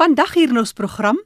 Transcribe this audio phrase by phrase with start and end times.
[0.00, 1.18] Vandag hier in ons program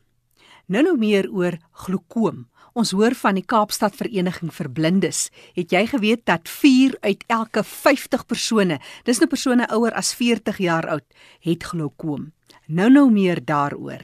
[0.66, 2.40] nou nou meer oor glaukoom.
[2.74, 5.28] Ons hoor van die Kaapstad Vereniging vir Blindes.
[5.54, 10.58] Het jy geweet dat 4 uit elke 50 persone, dis nou persone ouer as 40
[10.64, 11.06] jaar oud,
[11.46, 12.32] het glaukoom.
[12.66, 14.02] Nou nou meer daaroor.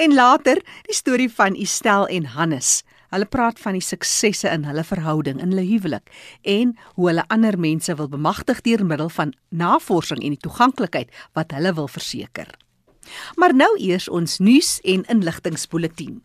[0.00, 2.80] En later, die storie van Estel en Hannes.
[3.12, 6.08] Hulle praat van die suksesse in hulle verhouding, in hulle huwelik
[6.48, 11.52] en hoe hulle ander mense wil bemagtig deur middel van navorsing en die toeganklikheid wat
[11.52, 12.48] hulle wil verseker.
[13.36, 16.20] Maar nou eers ons nuus en inligtingspulsatie.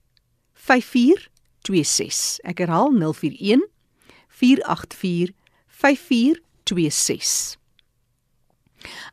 [0.54, 2.40] 5426.
[2.44, 3.66] Ek herhaal 041
[4.28, 5.34] 484
[5.68, 7.60] 5426.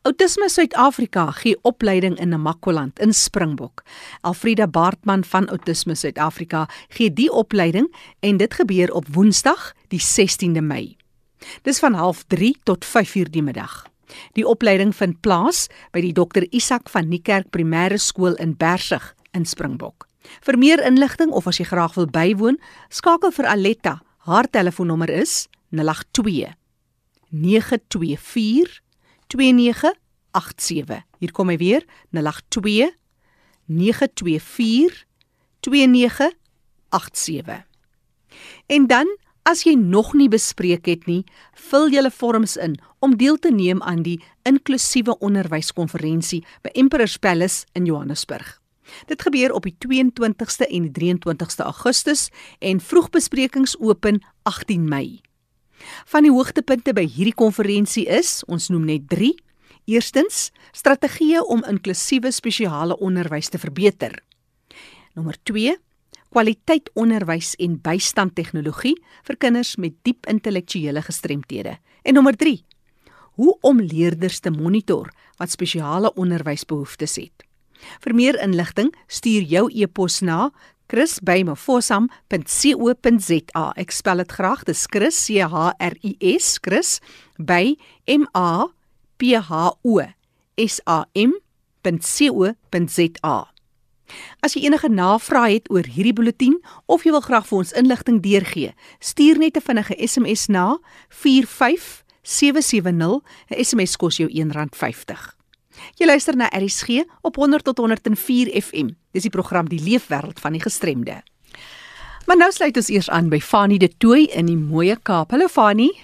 [0.02, 3.82] Autisme Suid-Afrika gee opleiding in Namakwaland in Springbok.
[4.20, 10.60] Alfrida Baartman van Autisme Suid-Afrika gee die opleiding en dit gebeur op Woensdag, die 16de
[10.64, 10.97] Mei.
[11.62, 13.86] Dis van 03:30 tot 5:00 die middag.
[14.32, 19.46] Die opleiding vind plaas by die Dr Isak van Niekerk Primêre Skool in Bersig in
[19.46, 20.08] Springbok.
[20.44, 22.58] Vir meer inligting of as jy graag wil bywoon,
[22.88, 24.02] skakel vir Aletta.
[24.28, 26.54] Haar telefoonnommer is 082
[27.30, 28.80] 924
[29.28, 31.04] 2987.
[31.18, 32.90] Hier kom hy weer, 082
[33.66, 35.04] 924
[35.60, 37.66] 2987.
[38.66, 39.18] En dan
[39.48, 41.22] As jy nog nie bespreek het nie,
[41.70, 47.64] vul julle vorms in om deel te neem aan die inklusiewe onderwyskonferensie by Emperor's Palace
[47.72, 48.58] in Johannesburg.
[49.08, 52.26] Dit gebeur op die 22ste en 23ste Augustus
[52.60, 55.22] en vroegbesprekings open 18 Mei.
[56.12, 59.32] Van die hoogtepunte by hierdie konferensie is, ons noem net 3.
[59.88, 64.12] Eerstens, strategieë om inklusiewe spesiale onderwys te verbeter.
[65.16, 65.78] Nommer 2,
[66.28, 68.96] kwaliteit onderwys en bystand tegnologie
[69.26, 71.78] vir kinders met diep intellektuele gestremthede.
[72.02, 72.64] En nommer 3.
[73.38, 77.44] Hoe om leerders te monitor wat spesiale onderwysbehoeftes het.
[78.02, 80.50] Vir meer inligting, stuur jou e-pos na
[80.88, 83.72] chris@mafosam.co.za.
[83.76, 87.00] Ek spel dit graag, dis Chris C H R I S Chris
[87.36, 88.66] by M A
[89.16, 90.00] P H O
[90.56, 91.36] S A M.co.za.
[94.40, 98.22] As jy enige navrae het oor hierdie bulletin of jy wil graag vir ons inligting
[98.22, 103.22] deurgee, stuur net 'n vinnige SMS na 45770.
[103.50, 105.36] 'n SMS kos jou R1.50.
[105.98, 106.88] Jy luister na RSG
[107.22, 108.88] op 100 tot 104 FM.
[109.10, 111.22] Dis die program Die Leefwêreld van die Gestremde.
[112.26, 115.30] Maar nou sluit ons eers aan by Fanie de Tooi in die mooie Kaap.
[115.30, 115.94] Hallo Fanie.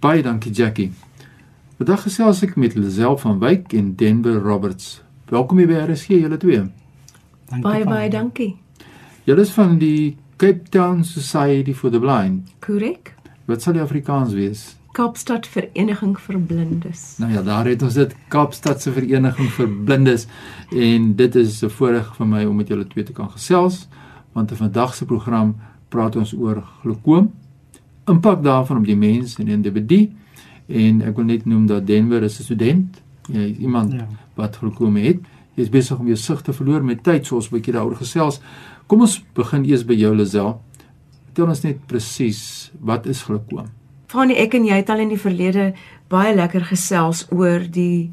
[0.00, 0.92] Baie dankie Jackie.
[1.76, 5.02] Vandag gesels ek met Lisel van Wyk en Denver Roberts.
[5.28, 6.62] Welkom hier by RSG julle twee.
[7.48, 8.56] Dankie baie baie dankie.
[9.24, 12.50] Julle is van die Cape Town Society for the Blind.
[12.60, 13.14] Korrek.
[13.48, 14.74] Wat sal die Afrikaans wees?
[14.92, 17.02] Kaapstad Vereniging vir Blindes.
[17.18, 20.26] Nou ja, daar het ons dit Kaapstad se Vereniging vir Blindes
[20.74, 23.86] en dit is 'n voorreg vir my om met julle twee te kan gesels
[24.32, 25.56] want in vandag se program
[25.88, 27.30] praat ons oor glaukoom,
[28.06, 30.00] impak daarvan op die mens en die individu
[30.66, 34.06] en ek wil net noem dat Denver is 'n student, jy is iemand ja.
[34.34, 35.18] wat glaukoom het
[35.58, 38.40] jy's besig om jou sig te verloor met tyd soos 'n bietjie daaroor gesels.
[38.86, 40.60] Kom ons begin eers by jou Lisel.
[41.26, 43.66] Vertel ons net presies wat is glaukoom?
[44.08, 45.74] Van ek en jy het al in die verlede
[46.08, 48.12] baie lekker gesels oor die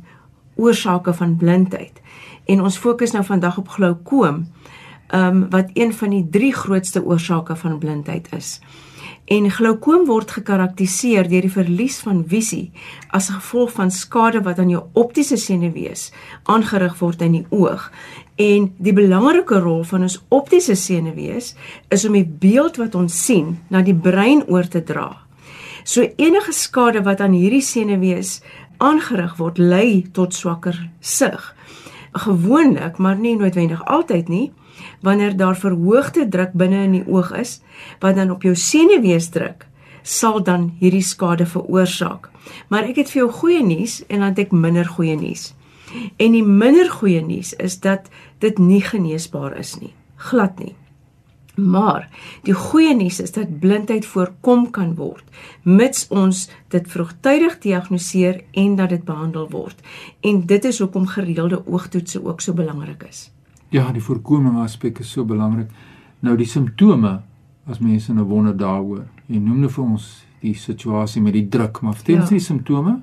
[0.56, 2.02] oorsake van blindheid.
[2.46, 4.48] En ons fokus nou vandag op glaukoom,
[5.08, 8.60] ehm um, wat een van die drie grootste oorsake van blindheid is.
[9.26, 12.70] En glaukoom word gekarakteriseer deur die verlies van visie
[13.10, 16.12] as gevolg van skade wat aan jou optiese senuwees
[16.44, 17.88] aangerig word in die oog.
[18.38, 21.56] En die belangrike rol van ons optiese senuwees
[21.90, 25.10] is om die beeld wat ons sien na die brein oor te dra.
[25.86, 28.44] So enige skade wat aan hierdie senuwees
[28.78, 31.42] aangerig word, lei tot swakker sig.
[32.14, 34.52] Gewoonlik, maar nie noodwendig altyd nie,
[35.06, 37.60] wanneer daar verhoogde druk binne in die oog is
[38.04, 39.68] wat dan op jou senuwees druk,
[40.02, 42.30] sal dan hierdie skade veroorsaak.
[42.70, 45.52] Maar ek het vir jou goeie nuus en dan het ek minder goeie nuus.
[46.22, 48.10] En die minder goeie nuus is dat
[48.44, 49.94] dit nie geneesbaar is nie,
[50.30, 50.76] glad nie.
[51.56, 52.10] Maar
[52.44, 55.24] die goeie nuus is dat blindheid voorkom kan word
[55.64, 59.80] mits ons dit vroegtydig diagnoseer en dat dit behandel word.
[60.22, 63.30] En dit is hoekom gereelde oogtoetse ook so belangrik is.
[63.70, 65.70] Ja, die voorkoming aspek is so belangrik.
[66.20, 67.22] Nou die simptome
[67.68, 69.06] as mense nou wonder daaroor.
[69.28, 70.10] Jy noem nou vir ons
[70.42, 72.38] die situasie met die druk, maar vertel ons ja.
[72.38, 73.00] die simptome?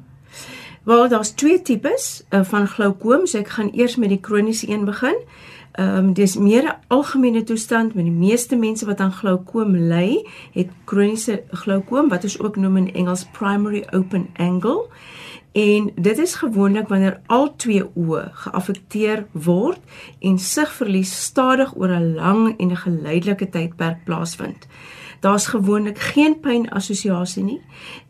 [0.86, 4.86] Wel, daar's twee tipes uh, van glaukoom, so ek gaan eers met die kroniese een
[4.86, 5.18] begin.
[5.72, 10.26] Ehm um, dis meer 'n algemene toestand met die meeste mense wat aan glaukoom ly,
[10.52, 14.88] het kroniese glaukoom wat ons ook noem in Engels primary open angle.
[15.52, 19.80] En dit is gewoonlik wanneer al twee oë geaffekteer word
[20.20, 24.66] en sigverlies stadig oor 'n lang en 'n geleidelike tydperk plaasvind
[25.22, 27.60] daar's gewoonlik geen pynassosiasie nie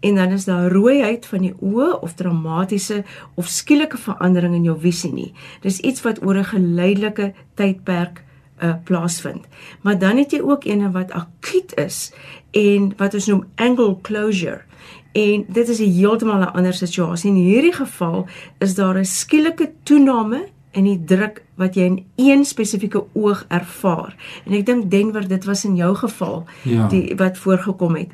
[0.00, 3.02] en dan is daar rooiheid van die oë of dramatiese
[3.34, 5.32] of skielike verandering in jou visie nie.
[5.60, 8.24] Dis iets wat oor 'n geleidelike tydperk
[8.62, 9.44] uh, plaasvind.
[9.82, 12.12] Maar dan het jy ook ene wat akuut is
[12.50, 14.64] en wat ons noem angle closure.
[15.12, 17.30] En dit is 'n heeltemal 'n ander situasie.
[17.30, 18.26] In hierdie geval
[18.58, 24.16] is daar 'n skielike toename in die druk wat jy in een spesifieke oog ervaar.
[24.46, 26.88] En ek dink Denver dit was in jou geval ja.
[26.88, 28.08] die wat voorgekom het.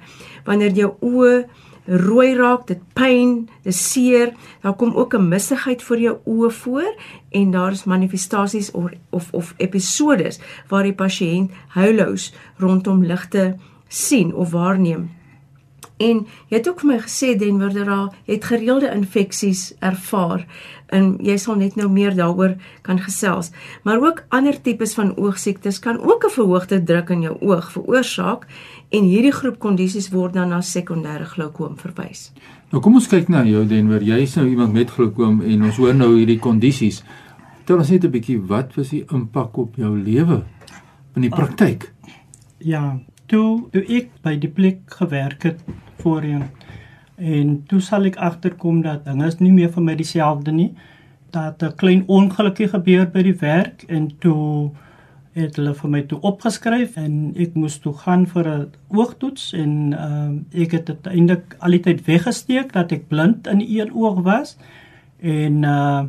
[0.44, 1.46] Wanneer jou oë
[1.88, 6.94] rooi raak, dit pyn, dit seer, daar kom ook 'n missigheid voor jou oë voor
[7.30, 13.56] en daar is manifestasies of of, of episodes waar die pasiënt huilous rondom ligte
[13.88, 15.17] sien of waarneem.
[15.98, 20.46] En jy het ook vir my gesê Denver dat daar het gereelde infeksies ervaar
[20.94, 22.54] en jy sal net nou meer daaroor
[22.86, 23.50] kan gesels.
[23.84, 28.46] Maar ook ander tipes van oogsiektes kan ook 'n verhoogde druk in jou oog veroorsaak
[28.88, 32.32] en hierdie groep kondisies word dan na sekondêre glaukoom verwys.
[32.70, 34.02] Nou kom ons kyk na jou Denver.
[34.02, 37.02] Jy is nou iemand met glaukoom en ons hoor nou hierdie kondisies.
[37.56, 40.44] Vertel ons net 'n bietjie wat was die impak op jou lewe
[41.16, 41.92] in die praktyk?
[42.58, 45.60] Ja, toe toe ek by die plek gewerk het
[46.02, 46.44] voorheen.
[47.16, 50.72] En toe sal ek agterkom dat dinge is nie meer vir my dieselfde nie.
[51.30, 54.70] Dat 'n klein ongelukkie gebeur by die werk en toe
[55.32, 59.92] het hulle vir my toe opgeskryf en ek moes toe gaan vir 'n oogtoets en
[59.92, 64.22] uh, ek het dit eintlik al die tyd weggesteek dat ek blind in een oog
[64.22, 64.56] was.
[65.20, 66.02] En uh,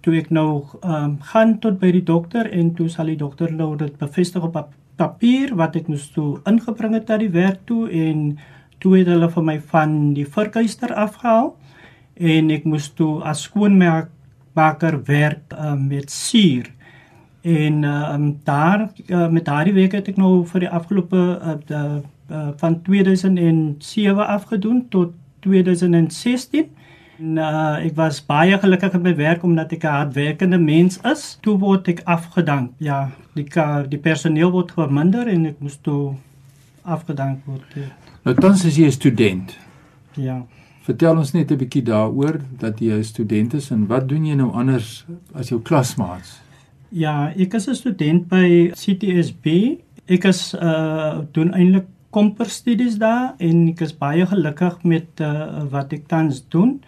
[0.00, 3.76] toe ek nou um, gaan tot by die dokter en toe sal die dokter nou
[3.76, 4.58] dit bevestig op
[4.96, 8.36] papier wat ek moes toe ingebring het na die werk toe en
[8.84, 11.54] toe het hulle vir my van die verkuister afgehaal
[12.14, 16.68] en ek moes toe as skoonmaker werk uh, met suur.
[17.42, 21.82] En um, daar uh, met daardie week het ek nou vir die afgelope uh, de,
[22.30, 26.70] uh, van 2007 afgedoen tot 2016
[27.18, 31.38] en uh, ek was baie gelukkig met my werk omdat ek 'n hardwerkende mens is.
[31.42, 32.72] Toe word ek afgedank.
[32.78, 33.46] Ja die
[33.90, 36.14] die personeel word verminder en ek moes toe
[36.84, 37.90] afgedank word ja.
[38.24, 39.58] Nou tans is jy 'n student.
[40.16, 40.46] Ja.
[40.80, 44.34] Vertel ons net 'n bietjie daaroor dat jy 'n student is en wat doen jy
[44.34, 45.04] nou anders
[45.34, 46.40] as jou klasmaats?
[46.88, 49.78] Ja, ek is 'n student by CTSB.
[50.06, 55.92] Ek is uh doen eintlik komperstudies daar en ek is baie gelukkig met uh wat
[55.92, 56.80] ek tans doen.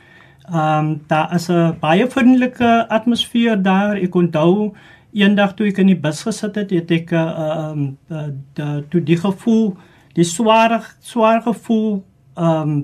[0.49, 3.97] Ehm um, daar is 'n baie vriendelike atmosfeer daar.
[3.97, 4.73] Ek onthou
[5.13, 9.03] eendag toe ek in die bus gesit het, het ek 'n uh, um, uh, toe
[9.03, 9.77] die gevoel
[10.17, 12.05] die swaar swaar gevoel
[12.37, 12.77] ehm um,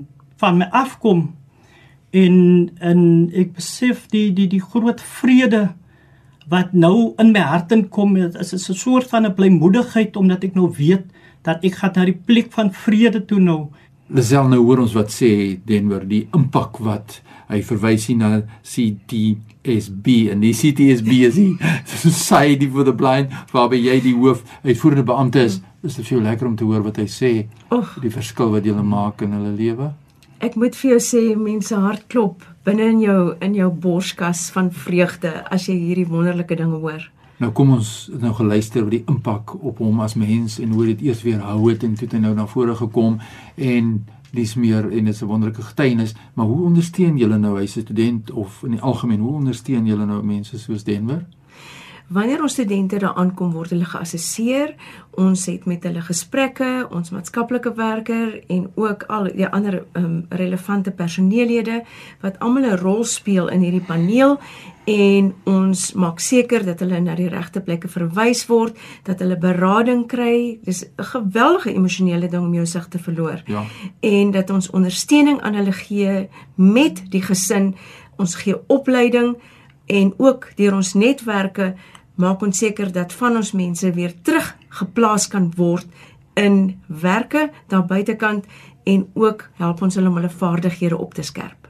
[0.43, 1.21] van my afkom
[2.13, 2.35] en
[2.79, 2.99] en
[3.33, 5.69] ek besef die die die groot vrede
[6.51, 10.69] wat nou in my hart inkom is 'n soort van 'n blymoedigheid omdat ek nou
[10.77, 11.05] weet
[11.41, 13.69] dat ek gaan na die plek van vrede toe nou.
[14.07, 20.07] Lisel nou hoor ons wat sê Denver die impak wat hy verwys hier na CTSB
[20.31, 25.39] en die CTSB is die Society for the Blind waarby jy die hoof uitvoerende beampte
[25.39, 25.59] is.
[25.59, 27.31] mm is dit vir jou lekker om te hoor wat hy sê?
[27.75, 29.91] Oh, die verskil wat julle maak in hulle lewe?
[30.43, 34.71] Ek moet vir jou sê mense hart klop binne in jou in jou borskas van
[34.71, 37.05] vreugde as jy hierdie wonderlike dinge hoor.
[37.43, 41.07] Nou kom ons nou geluister oor die impak op hom as mens en hoe dit
[41.09, 43.17] eers weer hou het en toe hy nou na vore gekom
[43.55, 43.93] en
[44.33, 47.59] dis meer en dit is 'n wonderlike getuienis maar hoe ondersteun julle nou?
[47.59, 51.25] Hy's 'n student of in die algemeen hoe ondersteun julle nou mense soos Denver
[52.13, 54.75] Wanneer ons studente daar aankom word hulle geassesseer.
[55.17, 60.91] Ons het met hulle gesprekke, ons maatskaplike werker en ook al die ander um, relevante
[60.93, 61.81] personeellede
[62.21, 64.37] wat almal 'n rol speel in hierdie paneel
[64.85, 70.05] en ons maak seker dat hulle na die regte plekke verwys word, dat hulle berading
[70.07, 70.59] kry.
[70.63, 73.41] Dis 'n geweldige emosionele ding om jou sig te verloor.
[73.45, 73.63] Ja.
[73.99, 77.75] En dat ons ondersteuning aan hulle gee met die gesin.
[78.17, 79.37] Ons gee opleiding
[79.85, 81.73] en ook deur ons netwerke
[82.15, 85.87] maak ons seker dat van ons mense weer terug geplaas kan word
[86.33, 88.45] in werke daar buitekant
[88.83, 91.69] en ook help ons hulle om hulle vaardighede op te skerp.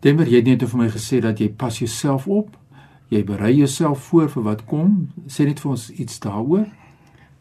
[0.00, 2.52] Denver, jy het net vir my gesê dat jy pas jouself op.
[3.10, 5.08] Jy berei jouself voor vir wat kom.
[5.30, 6.66] Sê net vir ons iets daaroor.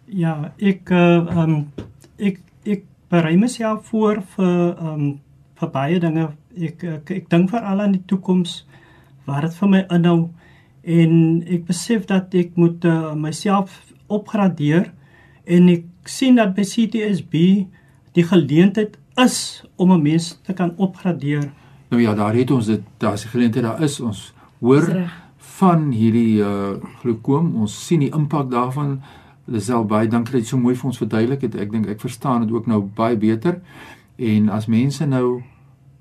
[0.06, 1.56] Ja, ek uh um
[2.18, 5.06] ek ek berei myself voor vir um
[5.60, 6.30] vir baie dinge.
[6.56, 8.64] Ek ek, ek dink veral aan die toekoms
[9.26, 10.20] waar dit vir my inhou
[10.86, 14.92] en ek besef dat ek moet uh, myself opgradeer
[15.50, 17.34] en ek sien dat by CTSB
[18.16, 21.52] die geleentheid is om 'n mens te kan opgradeer.
[21.90, 24.00] Nou ja, daar het ons dit, daar's die geleentheid daar is.
[24.00, 27.56] Ons hoor van hierdie uh glukoom.
[27.56, 29.02] Ons sien die impak daarvan.
[29.46, 31.56] Lisel baie dankie dat jy so mooi vir ons verduidelik het.
[31.56, 33.62] Ek dink ek verstaan dit ook nou baie beter.
[34.16, 35.42] En as mense nou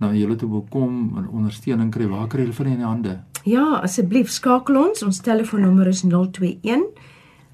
[0.00, 3.18] na julle toe wil kom en ondersteuning kry, waar kry hulle vir in die hande?
[3.44, 5.02] Ja, asseblief skakel ons.
[5.04, 6.86] Ons telefoonnommer is 021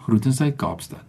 [0.05, 1.05] Groetens uit Kaapstad.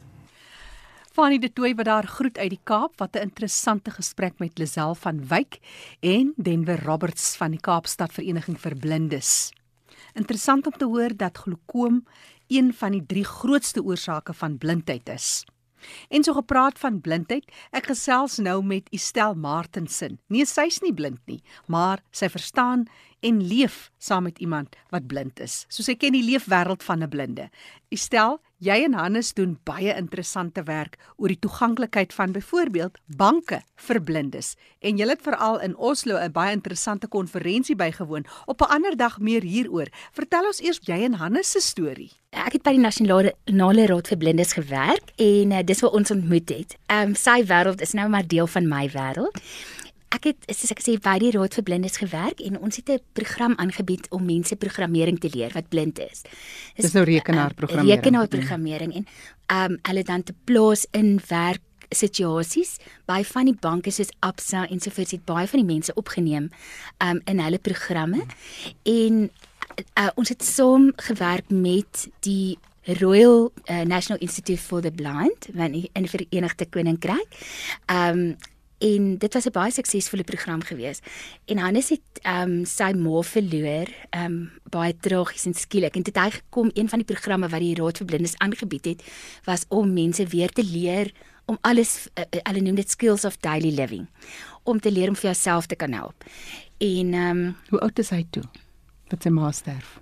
[1.20, 2.94] Fani de Tooi wat daar groet uit die Kaap.
[2.96, 5.60] Wat 'n interessante gesprek met Lisel van Wyk
[6.00, 9.52] en Denver Roberts van die Kaapstad Vereniging vir Blindes.
[10.14, 12.08] Interessant om te hoor dat glaukoom
[12.48, 15.46] een van die drie grootste oorsake van blindheid is.
[16.10, 20.20] En so gepraat van blindheid, ek gesels nou met Estel Martensen.
[20.28, 22.88] Nee, sy's nie blind nie, maar sy verstaan
[23.20, 25.66] en leef saam met iemand wat blind is.
[25.68, 27.50] So sy ken die leefwêreld van 'n blinde.
[27.90, 34.02] Estel, jy en Hannes doen baie interessante werk oor die toeganklikheid van byvoorbeeld banke vir
[34.04, 34.56] blindes.
[34.80, 38.26] En julle het veral in Oslo 'n baie interessante konferensie bygewoon.
[38.46, 39.88] Op 'n ander dag meer hieroor.
[40.12, 42.12] Vertel ons eers jy en Hannes se storie.
[42.30, 46.12] Ek het by die Nasionale Nasionale Raad vir Blindes gewerk en uh, dis waar ons
[46.12, 46.76] ontmoet het.
[46.88, 49.42] Ehm um, sy wêreld is nou maar deel van my wêreld
[50.16, 53.00] ek het soos ek sê by die Raad vir Blindes gewerk en ons het 'n
[53.14, 56.22] program aangebied om mense programmering te leer wat blind is.
[56.76, 57.90] Dis, dis nou rekenaarprogrammering.
[57.90, 59.06] Uh, rekenaarprogrammering en
[59.48, 62.78] ehm um, hulle dan te plaas in werk situasies
[63.10, 66.50] by van die banke soos Absa en so voort het baie van die mense opgeneem
[67.02, 68.26] um in hulle programme
[68.84, 69.30] en
[69.98, 72.58] uh, ons het saam gewerk met die
[73.00, 77.28] Royal uh, National Institute for the Blind in die Verenigde Koninkryk.
[77.88, 78.38] Um
[78.80, 81.00] en dit was 'n baie suksesvolle program gewees.
[81.46, 86.04] En Hannes het ehm um, sy ma verloor, ehm um, baie tragies en skielik en
[86.04, 89.04] dit hy gekom een van die programme wat die Raad vir Blindes aangebied het
[89.44, 91.12] was om mense weer te leer
[91.46, 94.08] om alles uh, hulle noem dit skills of daily living
[94.64, 96.24] om te leer om vir jouself te kan help.
[96.78, 98.44] En ehm um, hoe oud is hy toe?
[99.10, 100.00] Wat sy ma sterf?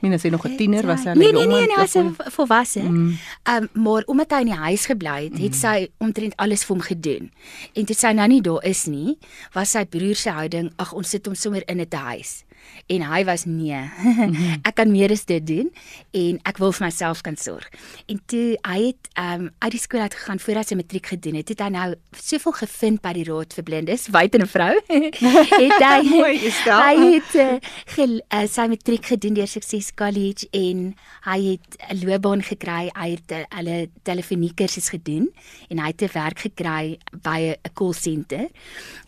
[0.00, 2.82] Minus hy nog 'n tiener was hy nee, nee, nee, nee, hy was volwasse.
[2.82, 3.18] Mm.
[3.44, 5.60] Um maar omdat hy in die huis gebly het, het mm.
[5.60, 7.30] sy omtrent alles vir hom gedoen.
[7.74, 9.18] En toe sy nou nie daar is nie,
[9.52, 12.45] was sy broer se houding, ag ons sit hom sommer in 'n huis.
[12.86, 13.78] En hy was nee.
[14.68, 15.70] ek kan meer as dit doen
[16.16, 17.66] en ek wil vir myself kan sorg.
[18.10, 21.38] En toe hy het um uit die skool uit gegaan voor hy sy matriek gedoen
[21.40, 24.74] het, het hy nou soveel gevind by die raad vir blindes, wyte en 'n vrou.
[25.62, 27.58] het hy Mooi, hy het uh,
[27.96, 30.94] gel, uh, sy matriek gedoen deur Success College en
[31.26, 32.90] hy het 'n loopbaan gekry.
[32.94, 35.30] Hy het uh, hulle telefonie kursus gedoen
[35.70, 38.48] en hy het 'n werk gekry by 'n call center.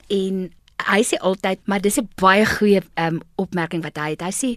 [0.09, 0.51] En
[0.87, 4.23] hy sê altyd, maar dis 'n baie goeie um, opmerking wat hy het.
[4.23, 4.51] Hy sê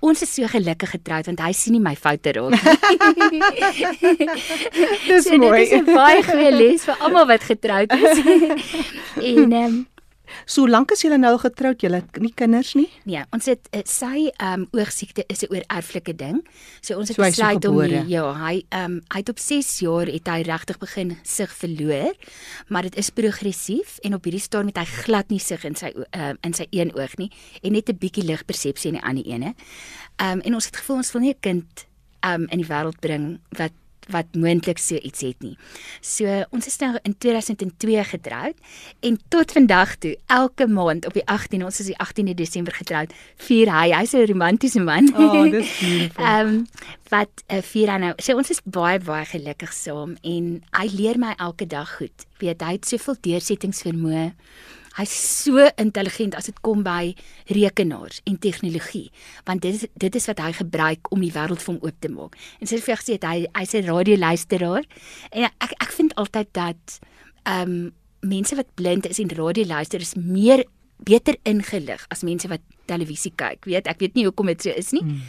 [0.00, 3.42] Ons is so gelukkig getroud want hy sien nie my foute raak nie.
[5.10, 5.68] Dis so, mooi.
[5.68, 8.22] Dit is 'n baie goeie les vir almal wat getroud is.
[9.30, 9.86] en ehm um,
[10.46, 12.88] So lank as jy nou getroud, jy het nie kinders nie.
[13.04, 16.40] Nee, ons het uh, sy ehm um, oogsiekte is 'n oorerflike ding.
[16.80, 19.78] So ons het So besluit om nie, ja, hy ehm um, hy het op 6
[19.80, 22.14] jaar het hy regtig begin sig verloor,
[22.68, 25.92] maar dit is progressief en op hierdie stadium het hy glad nie sig in sy
[26.10, 27.30] ehm um, in sy een oog nie
[27.62, 29.54] en net 'n bietjie ligpersepsie in die ander ene.
[30.16, 31.86] Ehm um, en ons het gevoel ons wil nie 'n kind
[32.20, 33.72] ehm um, in die wêreld bring wat
[34.10, 35.56] wat moontlik so iets het nie.
[36.00, 38.54] So ons is nou in 2002 getroud
[39.00, 43.12] en tot vandag toe elke maand op die 18 ons is die 18de Desember getroud,
[43.36, 45.10] vier hy, hy's 'n romantiese man.
[45.14, 46.24] Oh, dis beautiful.
[46.30, 46.66] Ehm um,
[47.10, 48.12] wat uh, vier hy nou.
[48.22, 52.26] So ons is baie baie gelukkig saam en hy leer my elke dag goed.
[52.38, 54.32] Weet hy het soveel deursettingsvermoë.
[54.98, 57.14] Hy's so intelligent as dit kom by
[57.46, 59.10] rekenaars en tegnologie,
[59.46, 62.10] want dit is dit is wat hy gebruik om die wêreld vir hom oop te
[62.10, 62.34] maak.
[62.58, 64.84] En sy het vir gesê hy hy's 'n radioluisteraar
[65.32, 67.00] en ek ek vind altyd dat
[67.46, 70.64] ehm um, mense wat blind is en radio luister is meer
[71.04, 73.64] beter ingelig as mense wat televisie kyk.
[73.68, 75.02] Weet, ek weet nie hoekom dit so is nie.
[75.06, 75.20] Mm.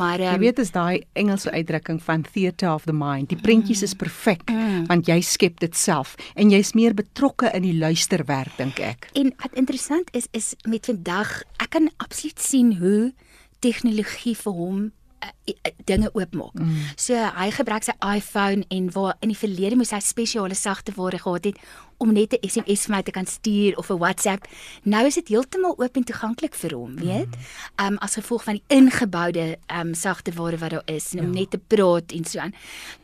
[0.00, 3.28] Maar Jy um, weet is daai Engelse uitdrukking van theatre of the mind.
[3.28, 4.86] Die prentjies is perfek Mm.
[4.88, 9.10] want jy skep dit self en jy's meer betrokke in die luisterwerk dink ek.
[9.14, 13.12] En wat interessant is is met vandag, ek kan absoluut sien hoe
[13.60, 14.80] tegnologie vir hom
[15.22, 16.56] uh, uh, dinge oopmaak.
[16.56, 16.76] Mm.
[16.96, 21.20] So hy gebruik sy iPhone en waar in die verlede moes hy spesiale sagte ware
[21.20, 21.60] gehad het
[22.00, 24.46] om net 'n SMS vir my te kan stuur of 'n WhatsApp.
[24.82, 27.28] Nou is dit heeltemal oop en toeganklik vir hom, weet?
[27.76, 31.20] Ehm um, as gevolg van die ingeboude ehm um, sagte ware wat daar is en
[31.20, 32.54] om net te praat en so aan.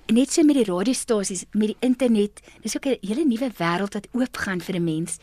[0.07, 4.09] Net so met die radiostasies, met die internet, dis ook 'n hele nuwe wêreld wat
[4.13, 5.19] oopgaan vir 'n mens.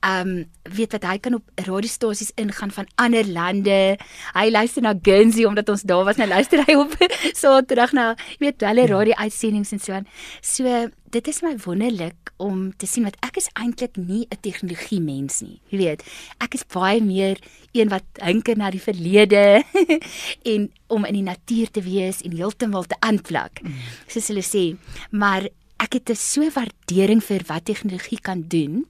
[0.00, 3.98] Ehm um, weet wat hy kan op radiostasies ingaan van ander lande.
[4.32, 6.96] Hy luister na Guernsey omdat ons daar was, nou luister hy op
[7.42, 10.06] Saterdag na, jy weet, hulle radio-uitsendings en so aan.
[10.40, 15.00] So dit is my wonderlik om te sien wat ek is eintlik nie 'n tegnologie
[15.00, 15.60] mens nie.
[15.70, 16.02] Jy weet,
[16.40, 17.38] ek is baie meer
[17.72, 19.64] een wat hinker na die verlede
[20.52, 23.62] en om in die natuur te wees en heeltemal te aanplak.
[23.62, 23.74] Mm.
[24.06, 24.76] Soos hulle sê,
[25.10, 28.86] maar ek het 'n so waardering vir wat tegnologie kan doen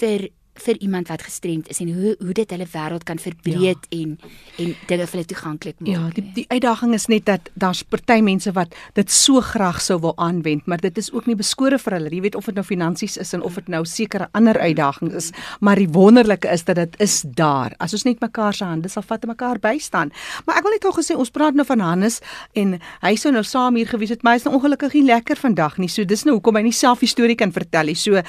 [0.00, 3.98] vir vir iemand wat gestremd is en hoe hoe dit hulle wêreld kan verbreed ja.
[3.98, 4.18] en
[4.58, 5.88] en dinge vir hulle toeganklik maak.
[5.90, 9.98] Ja, die die uitdaging is net dat daar's party mense wat dit so graag sou
[10.00, 12.12] wil aanwend, maar dit is ook nie beskore vir hulle.
[12.14, 15.30] Jy weet of dit nou finansies is en of dit nou sekere ander uitdagings is,
[15.60, 17.74] maar die wonderlike is dat dit is daar.
[17.78, 20.12] As ons net mekaar se hande sal vat en mekaar bystaan.
[20.46, 22.20] Maar ek wil net gou gesê ons praat nou van Hannes
[22.54, 25.40] en hy sou nou saam hier gewees het, maar hy is nou ongelukkig nie lekker
[25.40, 25.90] vandag nie.
[25.90, 27.98] So dis nou hoekom hy nie self die storie kan vertel nie.
[27.98, 28.22] So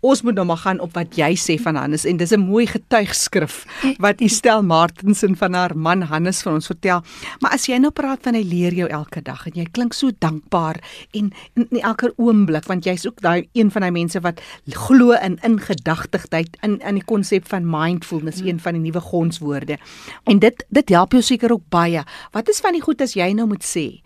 [0.00, 2.66] Ons moet nou maar gaan op wat jy sê van Hannes en dis 'n mooi
[2.66, 3.66] getuigskrif
[3.98, 7.02] wat Estel Martensen van haar man Hannes vir ons vertel.
[7.40, 10.10] Maar as jy nou praat van hy leer jou elke dag en jy klink so
[10.18, 10.76] dankbaar
[11.12, 15.12] en in, in elke oomblik want jy's ook daai een van daai mense wat glo
[15.12, 19.78] in ingedagtigheid in in die konsep van mindfulness, een van die nuwe gonswoorde.
[20.24, 22.04] En dit dit help jou seker ook baie.
[22.32, 24.00] Wat is van die goed as jy nou moet sê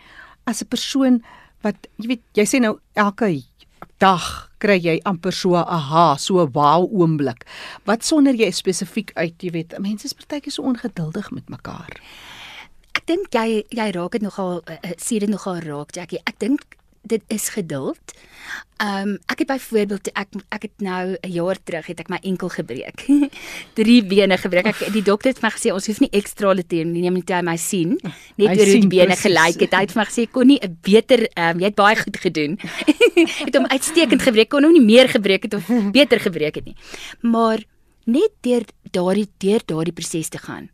[0.46, 1.22] as 'n persoon
[1.62, 3.28] wat jy weet jy sê nou elke
[4.02, 4.24] dag
[4.62, 7.46] kry jy amper so 'n aha, so 'n wow oomblik.
[7.86, 11.92] Wat sonder jy spesifiek uit, jy weet, mense is partykeer so ongeduldig met mekaar.
[12.94, 16.20] Ek dink jy jy raak dit nogal uh, sien dit nogal raak Jackie.
[16.26, 16.60] Ek dink
[17.02, 18.14] dit is geduld.
[18.82, 22.18] Ehm um, ek het byvoorbeeld ek ek het nou 'n jaar terug het ek my
[22.22, 23.06] enkel gebreek.
[23.78, 24.66] Drie bene gebreek.
[24.66, 27.42] Ek die dokter het my gesê ons hoef nie ekstra te neem nie, toe hy
[27.42, 27.98] my sien.
[28.38, 29.74] Net Hy oor hoe die bene gelyk het.
[29.74, 32.16] Hy het vir my gesê kon nie 'n beter ehm um, jy het baie goed
[32.16, 32.58] gedoen.
[33.46, 36.76] het hom uitstekend gebreek, kon hom nie meer gebreek het of beter gebreek het nie.
[37.20, 37.62] Maar
[38.04, 40.70] net deur daardie deur daardie proses te gaan,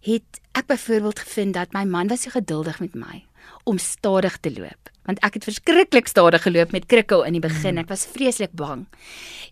[0.00, 3.24] het ek byvoorbeeld gevind dat my man was so geduldig met my
[3.64, 7.78] om stadig te loop want ek het verskriklik stadig geloop met krikke in die begin.
[7.78, 8.86] Ek was vreeslik bang.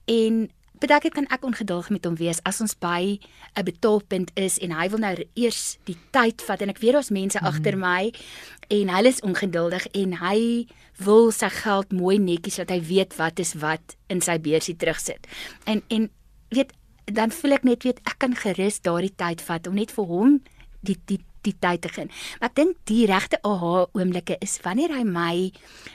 [0.06, 0.48] En
[0.80, 3.20] baie keer kan ek ongeduldig met hom wees as ons by
[3.56, 7.10] 'n betaalpunt is en hy wil nou eers die tyd vat en ek weet daar's
[7.10, 7.46] mense mm.
[7.46, 8.12] agter my
[8.70, 10.66] en hulle is ongeduldig en hy
[11.04, 15.26] wil sy geld mooi netjies dat hy weet wat is wat in sy beursie terugsit.
[15.66, 16.10] En en
[16.48, 16.72] weet
[17.04, 20.40] dan voel ek net weet ek kan gerus daardie tyd vat om net vir hom
[20.80, 22.10] die die die tyd te gaan.
[22.40, 25.34] Maar ek dink die regte aha oomblikke is wanneer hy my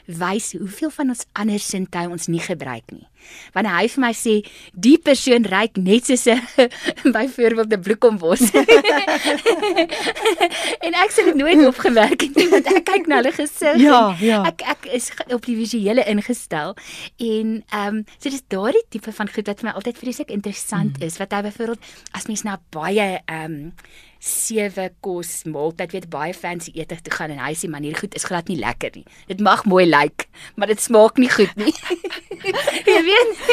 [0.06, 3.06] wys hoeveel van ons ander sintuie ons nie gebruik nie.
[3.56, 4.36] Wanneer hy vir my sê
[4.74, 6.42] die persoon ryk net soos 'n
[7.16, 8.42] byvoorbeeld 'n bloekombos.
[10.86, 13.82] en ek sê dit nooit opgewerk het nie want ek kyk na hulle gesig.
[13.82, 14.44] Ja, ja.
[14.46, 16.76] Ek ek is op die visuele ingestel
[17.18, 21.02] en ehm um, so dis daardie tipe van goed wat vir my altyd vreeslik interessant
[21.02, 21.82] is wat hy byvoorbeeld
[22.14, 23.74] as mens na baie ehm um,
[24.26, 28.16] sewe kos maaltyd weet baie fancy ete toe gaan en hy sê man hierdie goed
[28.18, 29.06] is glad nie lekker nie.
[29.30, 30.26] Dit mag mooi lyk,
[30.58, 31.74] maar dit smaak nie goed nie.
[32.90, 33.44] Jy weet.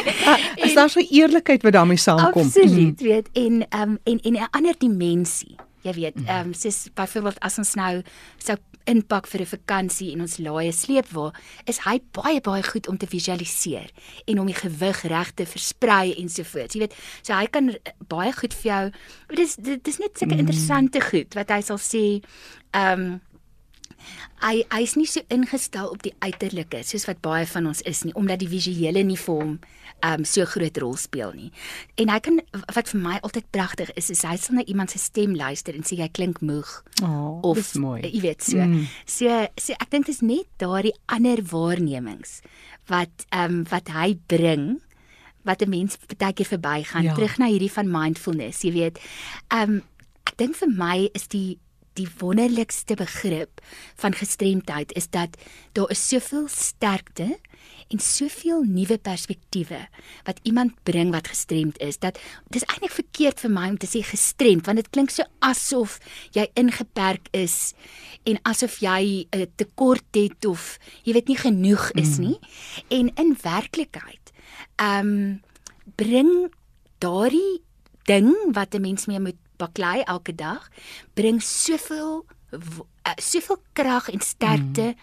[0.64, 2.48] Is daar so eerlikheid wat daarmee saamkom?
[2.48, 5.56] Absoluut, weet en um, en en 'n ander dimensie.
[5.82, 8.02] Jy weet, ehm um, soos byvoorbeeld as ons nou
[8.38, 11.32] sou inpak vir 'n vakansie en ons laai 'n sleepwa,
[11.66, 13.90] is hy baie baie goed om te visualiseer
[14.26, 16.74] en om die gewig reg te versprei ensovoorts.
[16.74, 17.76] Jy weet, so hy kan
[18.08, 18.90] baie goed vir jou.
[19.28, 22.22] Dit is dit is net sulke interessante goed wat hy sal sê
[22.72, 23.20] ehm um,
[24.42, 28.14] hy hy's nie so ingestel op die uiterlike soos wat baie van ons is nie
[28.18, 29.52] omdat die visuele nie vir hom
[30.02, 31.50] um so groot rol speel nie.
[31.96, 32.40] En hy kan
[32.74, 35.82] wat vir my altyd pragtig is is hy sal na iemand se stem luister en
[35.86, 38.00] sê jy klink moeg Oh, of mooi.
[38.02, 38.56] jy weet so.
[38.58, 38.86] Mm.
[39.06, 42.40] So so ek dink dit is net daardie ander waarnemings
[42.90, 44.80] wat um wat hy bring
[45.44, 47.14] wat 'n mens baie keer verbygaan ja.
[47.14, 48.98] terug na hierdie van mindfulness, jy weet.
[49.50, 49.82] Um
[50.26, 51.58] ek dink vir my is die
[51.94, 53.60] die wonderlikste begrip
[54.00, 55.36] van gestremdheid is dat
[55.76, 57.38] daar is soveel sterkte
[57.92, 59.80] en soveel nuwe perspektiewe
[60.24, 62.18] wat iemand bring wat gestremd is dat
[62.54, 65.98] dis eintlik verkeerd vir my om te sê gestremd want dit klink so asof
[66.36, 67.74] jy ingeperk is
[68.28, 72.38] en asof jy 'n tekort het of jy weet nie genoeg is nie
[72.88, 74.32] en in werklikheid
[74.76, 75.40] ehm um,
[75.96, 76.52] bring
[76.98, 77.62] daardie
[78.06, 80.70] ding wat 'n mens mee moet baklei elke dag
[81.14, 84.94] bring soveel uh, soveel krag en sterkte mm.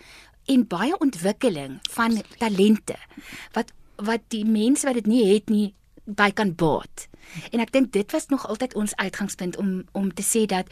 [0.50, 2.98] En baie ontwikkeling van talente
[3.58, 5.74] wat wat die mense wat dit nie het nie
[6.10, 7.08] by kan baat.
[7.52, 10.72] En ek dink dit was nog altyd ons uitgangspunt om om te sê dat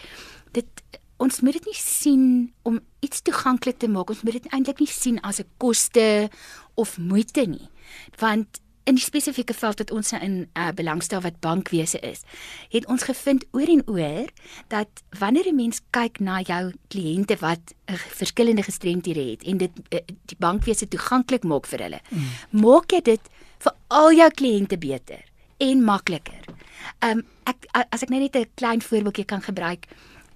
[0.56, 0.84] dit
[1.22, 2.24] ons moet dit nie sien
[2.62, 4.10] om iets toeganklik te maak.
[4.14, 6.30] Ons moet dit eintlik nie sien as 'n koste
[6.76, 7.70] of moeite nie.
[8.18, 12.24] Want in die spesifieke veld wat ons nou in uh, belangstel wat bankwese is,
[12.72, 14.30] het ons gevind oor en oor
[14.72, 19.72] dat wanneer 'n mens kyk na jou kliënte wat uh, verskillende gestremthede het en dit
[19.92, 22.28] uh, die bankwese toeganklik maak vir hulle, mm.
[22.64, 25.24] maak jy dit vir al jou kliënte beter
[25.58, 26.46] en makliker.
[27.02, 29.88] Um ek as ek nou net 'n klein voorbeeldjie kan gebruik,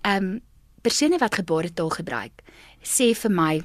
[0.04, 0.42] um
[0.82, 2.42] persone wat gebaretaal gebruik,
[2.84, 3.64] sê vir my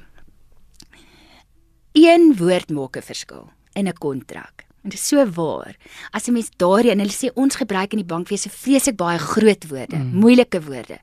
[1.93, 4.66] een woord maak 'n verskil in 'n kontrak.
[4.87, 5.75] En dit is so waar.
[6.15, 9.67] As 'n mens daardie en hulle sê ons gebruik in die bankwese vreeslik baie groot
[9.67, 10.15] woorde, mm.
[10.15, 10.99] moeilike woorde.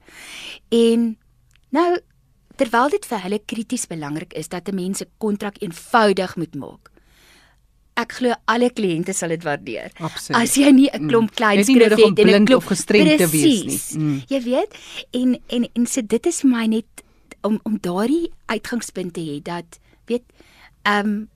[0.68, 1.18] En
[1.68, 2.00] nou
[2.56, 6.90] terwyl dit vir hulle krities belangrik is dat 'n mens 'n kontrak eenvoudig moet maak.
[7.94, 9.92] Ek glo alle kliënte sal dit waardeer.
[10.00, 10.42] Absoluut.
[10.42, 13.18] As jy nie 'n klomp klein Jy het nie skrif het en 'n klomp gestremd
[13.18, 14.02] te wees nie.
[14.02, 14.22] Mm.
[14.28, 14.74] Jy weet,
[15.10, 17.04] en en en so dit is vir my net
[17.42, 20.22] om om daardie uitgangspunt te hê dat weet
[20.82, 21.28] ehm um,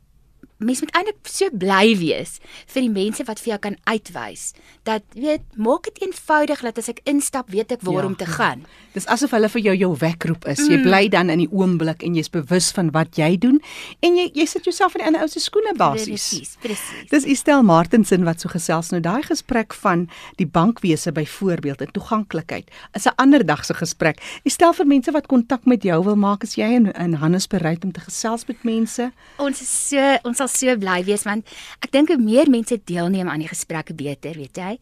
[0.59, 4.53] mens moet eintlik so bly wees vir die mense wat vir jou kan uitwys
[4.85, 8.25] dat weet maak dit eenvoudig dat as ek instap weet ek waar Ja, om te
[8.25, 8.31] ja.
[8.31, 8.65] gaan.
[8.95, 10.59] Dis asof hulle vir jou jou wekroep is.
[10.69, 13.61] Jy bly dan in die oomblik en jy's bewus van wat jy doen
[14.03, 16.07] en jy jy sit jouself in 'n ou se skoene basies.
[16.29, 17.11] Presies, presies.
[17.11, 22.71] Dis Estel Martensen wat so gesels nou daai gesprek van die bankwese byvoorbeeld en toeganklikheid.
[22.95, 24.21] Is 'n ander dag se gesprek.
[24.45, 27.85] Estel vir mense wat kontak met jou wil maak, is jy in in Hannes bereid
[27.85, 29.13] om te gesels met mense?
[29.39, 31.47] Ons is so ons sal so bly wees want
[31.85, 34.75] ek dink hoe meer mense deelneem aan die gesprekke beter, weet jy.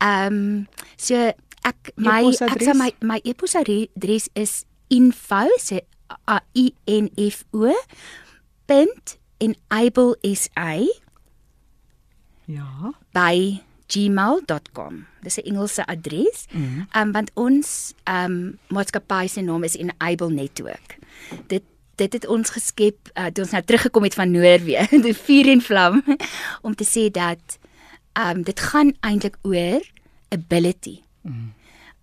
[0.00, 1.14] Ehm um, so
[1.66, 5.80] ek my ek sal my my e-posadres is info se
[6.30, 7.72] a i n f o
[8.66, 10.78] punt enable sa
[12.46, 12.94] Ja.
[13.12, 13.58] by
[13.90, 15.06] gmail.com.
[15.22, 16.46] Dis 'n Engelse adres.
[16.54, 16.86] Mm.
[16.94, 20.98] um, want ons um, maatskappy se naam is Enable Network.
[21.48, 21.62] Dit
[21.96, 25.62] dit het ons geskep uh, toe ons nou teruggekom het van Noorwe, die vuur en
[25.64, 26.02] vlam
[26.62, 27.58] om te sê dat
[28.18, 29.80] um, dit gaan eintlik oor
[30.28, 31.00] ability.
[31.26, 31.52] Ehm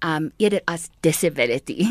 [0.04, 1.86] um, eerder as disability.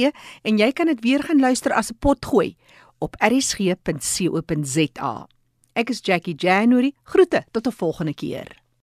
[0.42, 2.56] en jy kan dit weer gaan luister as 'n potgooi
[2.98, 5.26] op rsg.co.za.
[5.72, 6.92] Ek is Jackie January.
[7.04, 8.59] Groete tot 'n volgende keer.